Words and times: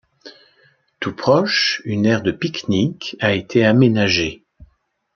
Tout 0.99 1.15
proche, 1.15 1.79
une 1.85 2.07
aire 2.07 2.23
de 2.23 2.31
pique-nique 2.31 3.15
a 3.19 3.33
été 3.35 3.63
aménagée. 3.63 4.43